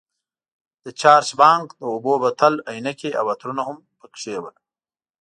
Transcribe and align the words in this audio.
د 0.83 0.85
چارج 1.01 1.29
بانک، 1.41 1.65
د 1.79 1.81
اوبو 1.93 2.13
بوتل، 2.21 2.53
عینکې 2.71 3.11
او 3.19 3.25
عطرونه 3.33 3.61
هم 3.67 3.77
پکې 3.99 4.35
وو. 4.41 4.51